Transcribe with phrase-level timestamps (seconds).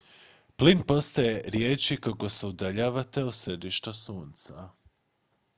[0.57, 4.69] plin postaje rijeđi kako se udaljavate od središta sunca